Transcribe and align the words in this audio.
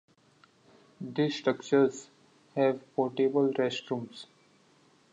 These 0.99 1.35
structures 1.35 2.09
have 2.55 2.81
portable 2.95 3.49
restrooms. 3.53 4.25